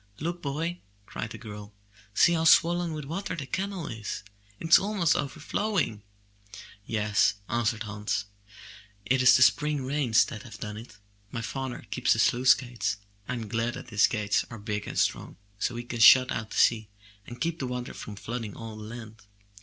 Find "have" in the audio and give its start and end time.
10.41-10.59